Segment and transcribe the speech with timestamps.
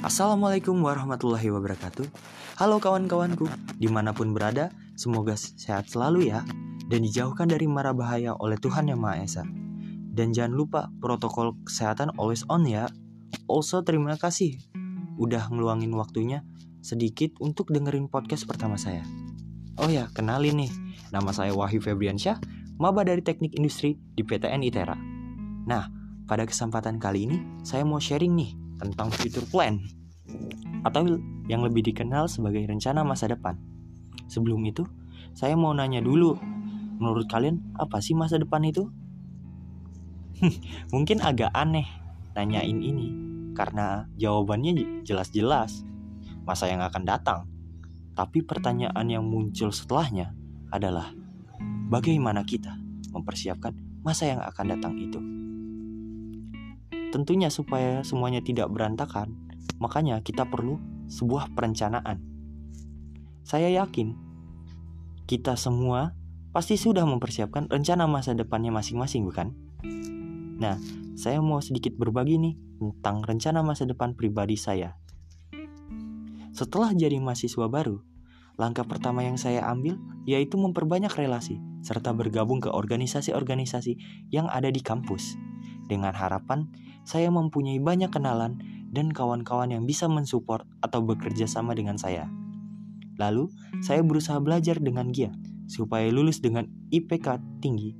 [0.00, 2.08] Assalamualaikum warahmatullahi wabarakatuh.
[2.56, 3.44] Halo kawan-kawanku
[3.76, 6.40] Di mana pun berada Semoga sehat selalu ya.
[6.88, 9.44] Dan dijauhkan dari mara bahaya oleh Tuhan Yang Maha Esa.
[10.08, 12.88] Dan jangan lupa protokol kesehatan always on ya.
[13.44, 14.56] Also terima kasih
[15.20, 16.48] Udah ngeluangin waktunya
[16.80, 19.04] Sedikit untuk dengerin podcast pertama saya.
[19.76, 20.72] Oh ya kenalin nih.
[21.12, 22.40] Nama saya Wahyu Febriansyah
[22.80, 24.96] Maba dari Teknik Industri di PTN ITERA.
[25.68, 25.92] Nah
[26.24, 27.36] pada kesempatan kali ini
[27.68, 29.76] saya mau sharing nih tentang future plan
[30.82, 31.20] atau
[31.50, 33.58] yang lebih dikenal sebagai rencana masa depan.
[34.30, 34.86] Sebelum itu,
[35.36, 36.38] saya mau nanya dulu,
[37.00, 38.88] menurut kalian apa sih masa depan itu?
[40.94, 41.86] Mungkin agak aneh
[42.32, 43.12] nanyain ini
[43.52, 45.84] karena jawabannya jelas-jelas
[46.46, 47.40] masa yang akan datang.
[48.16, 50.32] Tapi pertanyaan yang muncul setelahnya
[50.70, 51.12] adalah
[51.88, 52.76] bagaimana kita
[53.10, 55.20] mempersiapkan masa yang akan datang itu.
[57.10, 59.34] Tentunya supaya semuanya tidak berantakan,
[59.82, 60.78] makanya kita perlu
[61.10, 62.22] sebuah perencanaan.
[63.42, 64.14] Saya yakin
[65.26, 66.14] kita semua
[66.54, 69.50] pasti sudah mempersiapkan rencana masa depannya masing-masing, bukan?
[70.62, 70.78] Nah,
[71.18, 74.94] saya mau sedikit berbagi nih tentang rencana masa depan pribadi saya.
[76.54, 77.98] Setelah jadi mahasiswa baru,
[78.54, 79.98] langkah pertama yang saya ambil
[80.30, 83.98] yaitu memperbanyak relasi serta bergabung ke organisasi-organisasi
[84.30, 85.49] yang ada di kampus
[85.90, 86.70] dengan harapan
[87.02, 88.62] saya mempunyai banyak kenalan
[88.94, 92.30] dan kawan-kawan yang bisa mensupport atau bekerja sama dengan saya.
[93.18, 93.50] Lalu,
[93.82, 95.34] saya berusaha belajar dengan giat
[95.66, 97.94] supaya lulus dengan IPK tinggi.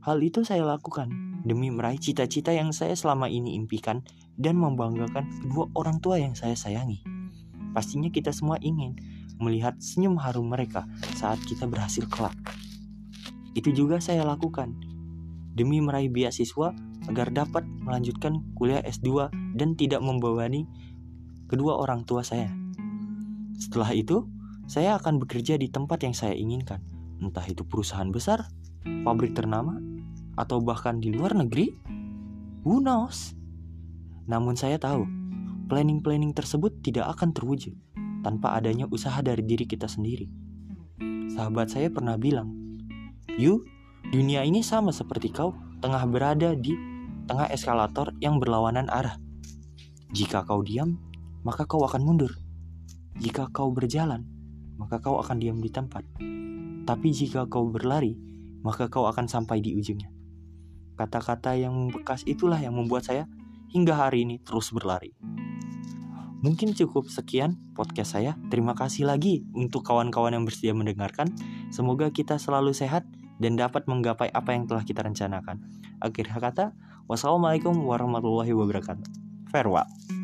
[0.00, 1.12] Hal itu saya lakukan
[1.44, 4.04] demi meraih cita-cita yang saya selama ini impikan
[4.36, 7.00] dan membanggakan kedua orang tua yang saya sayangi.
[7.72, 8.96] Pastinya kita semua ingin
[9.40, 10.84] melihat senyum harum mereka
[11.16, 12.36] saat kita berhasil kelak.
[13.56, 14.76] Itu juga saya lakukan
[15.56, 16.76] demi meraih beasiswa
[17.08, 20.68] agar dapat melanjutkan kuliah S2 dan tidak membebani
[21.48, 22.52] kedua orang tua saya.
[23.56, 24.24] Setelah itu,
[24.70, 26.78] saya akan bekerja di tempat yang saya inginkan,
[27.18, 28.46] entah itu perusahaan besar,
[29.04, 29.76] pabrik ternama,
[30.38, 31.74] atau bahkan di luar negeri.
[32.62, 33.34] Who knows?
[34.30, 35.04] Namun saya tahu,
[35.66, 37.74] planning-planning tersebut tidak akan terwujud
[38.22, 40.28] tanpa adanya usaha dari diri kita sendiri.
[41.34, 42.52] Sahabat saya pernah bilang,
[43.40, 43.64] "You,
[44.12, 46.76] dunia ini sama seperti kau, tengah berada di
[47.24, 49.16] tengah eskalator yang berlawanan arah.
[50.12, 51.00] Jika kau diam,
[51.42, 52.36] maka kau akan mundur.
[53.16, 54.28] Jika kau berjalan,
[54.76, 56.04] maka kau akan diam di tempat.
[56.84, 58.16] Tapi jika kau berlari,
[58.60, 60.12] maka kau akan sampai di ujungnya.
[61.00, 63.24] Kata-kata yang membekas itulah yang membuat saya
[63.72, 65.16] hingga hari ini terus berlari.
[66.40, 68.32] Mungkin cukup sekian podcast saya.
[68.48, 71.28] Terima kasih lagi untuk kawan-kawan yang bersedia mendengarkan.
[71.68, 73.04] Semoga kita selalu sehat
[73.40, 75.58] dan dapat menggapai apa yang telah kita rencanakan.
[76.04, 76.76] Akhir kata,
[77.10, 79.02] Wassalamualaikum warahmatullahi wabarakatuh.
[79.50, 80.19] Farewell.